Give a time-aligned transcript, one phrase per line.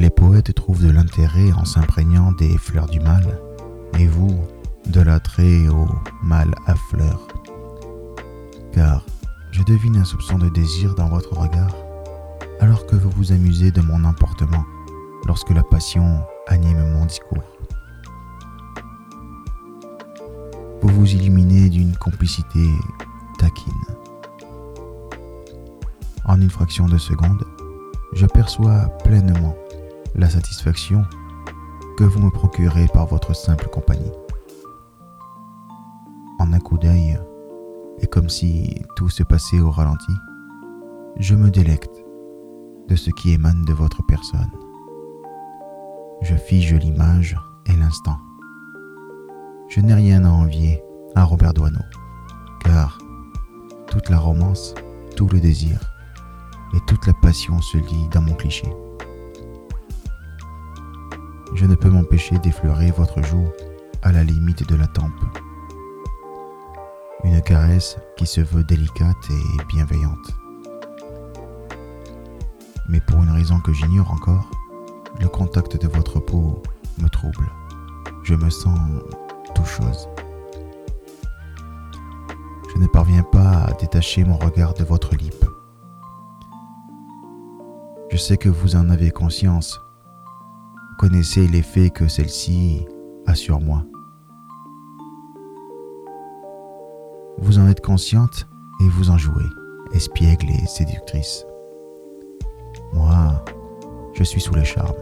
[0.00, 3.38] Les poètes trouvent de l'intérêt en s'imprégnant des fleurs du mal,
[3.98, 4.34] et vous,
[4.86, 5.86] de l'attrait au
[6.22, 7.28] mal à fleurs.
[8.72, 9.04] Car
[9.50, 11.76] je devine un soupçon de désir dans votre regard,
[12.60, 14.64] alors que vous vous amusez de mon emportement
[15.26, 17.44] lorsque la passion anime mon discours.
[20.80, 22.70] Vous vous illuminez d'une complicité
[23.38, 23.74] taquine.
[26.24, 27.44] En une fraction de seconde,
[28.14, 29.54] je perçois pleinement
[30.14, 31.04] la satisfaction
[31.96, 34.12] que vous me procurez par votre simple compagnie.
[36.38, 37.18] En un coup d'œil,
[38.00, 40.12] et comme si tout se passait au ralenti,
[41.18, 42.04] je me délecte
[42.88, 44.50] de ce qui émane de votre personne.
[46.22, 48.16] Je fige l'image et l'instant.
[49.68, 50.82] Je n'ai rien à envier
[51.14, 51.84] à Robert Doisneau,
[52.64, 52.98] car
[53.86, 54.74] toute la romance,
[55.16, 55.78] tout le désir
[56.74, 58.66] et toute la passion se lient dans mon cliché.
[61.54, 63.48] Je ne peux m'empêcher d'effleurer votre joue
[64.02, 65.12] à la limite de la tempe.
[67.24, 70.34] Une caresse qui se veut délicate et bienveillante.
[72.88, 74.50] Mais pour une raison que j'ignore encore,
[75.20, 76.62] le contact de votre peau
[76.98, 77.50] me trouble.
[78.22, 78.78] Je me sens
[79.54, 80.08] tout chose.
[82.72, 85.44] Je ne parviens pas à détacher mon regard de votre lippe.
[88.10, 89.80] Je sais que vous en avez conscience.
[91.00, 92.84] Connaissez l'effet que celle-ci
[93.26, 93.86] a sur moi.
[97.38, 98.46] Vous en êtes consciente
[98.82, 99.48] et vous en jouez,
[99.94, 101.46] espiègle et séductrice.
[102.92, 103.42] Moi,
[104.12, 104.92] je suis sous le charme.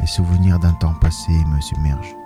[0.00, 2.16] Les souvenirs d'un temps passé me submergent.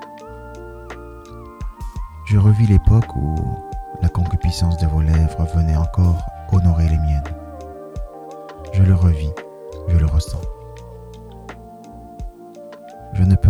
[2.25, 3.35] Je revis l'époque où
[4.01, 7.35] la concupiscence de vos lèvres venait encore honorer les miennes.
[8.73, 9.33] Je le revis,
[9.89, 10.41] je le ressens.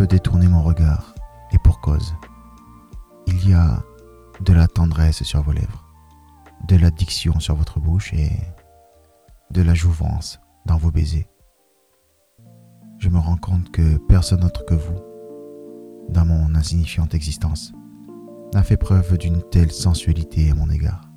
[0.07, 1.15] Détourner mon regard,
[1.53, 2.15] et pour cause.
[3.27, 3.83] Il y a
[4.41, 5.85] de la tendresse sur vos lèvres,
[6.67, 8.31] de l'addiction sur votre bouche et
[9.51, 11.29] de la jouvence dans vos baisers.
[12.99, 14.99] Je me rends compte que personne autre que vous,
[16.09, 17.73] dans mon insignifiante existence,
[18.55, 21.11] n'a fait preuve d'une telle sensualité à mon égard.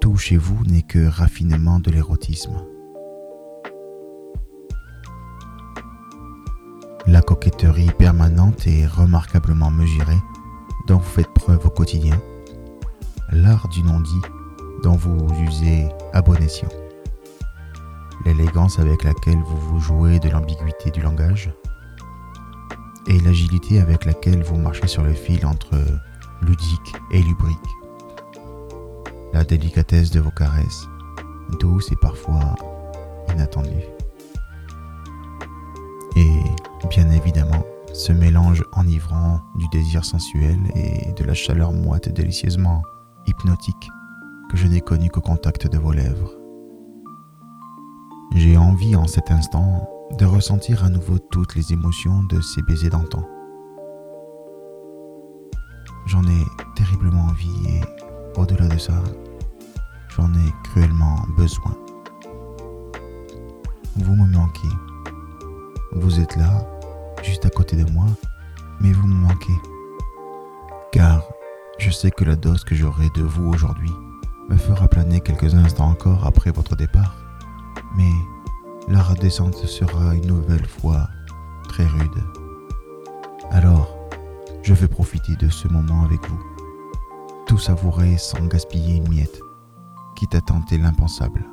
[0.00, 2.64] Tout chez vous n'est que raffinement de l'érotisme.
[7.06, 10.18] La coquetterie permanente et remarquablement mesurée
[10.86, 12.18] dont vous faites preuve au quotidien,
[13.30, 14.22] l'art du non-dit
[14.82, 16.68] dont vous usez à bon escient,
[18.24, 21.52] l'élégance avec laquelle vous vous jouez de l'ambiguïté du langage,
[23.06, 25.76] et l'agilité avec laquelle vous marchez sur le fil entre
[26.40, 27.58] ludique et lubrique.
[29.34, 30.88] La délicatesse de vos caresses,
[31.60, 32.54] douces et parfois
[33.30, 33.93] inattendues.
[36.84, 37.64] Et bien évidemment,
[37.94, 42.82] ce mélange enivrant du désir sensuel et de la chaleur moite délicieusement
[43.26, 43.88] hypnotique
[44.50, 46.34] que je n'ai connu qu'au contact de vos lèvres.
[48.34, 52.90] J'ai envie en cet instant de ressentir à nouveau toutes les émotions de ces baisers
[52.90, 53.26] d'antan.
[56.04, 56.44] J'en ai
[56.76, 57.80] terriblement envie et
[58.38, 59.02] au-delà de ça,
[60.14, 61.74] j'en ai cruellement besoin.
[63.96, 64.68] Vous me manquez.
[65.92, 66.66] Vous êtes là,
[67.24, 68.06] juste à côté de moi,
[68.80, 69.56] mais vous me manquez.
[70.92, 71.22] Car
[71.78, 73.90] je sais que la dose que j'aurai de vous aujourd'hui
[74.48, 77.16] me fera planer quelques instants encore après votre départ.
[77.96, 78.10] Mais
[78.88, 81.08] la redescente sera une nouvelle fois
[81.68, 82.22] très rude.
[83.50, 83.96] Alors,
[84.62, 86.42] je vais profiter de ce moment avec vous,
[87.46, 89.40] tout savourer sans gaspiller une miette,
[90.16, 91.44] quitte à tenter l'impensable.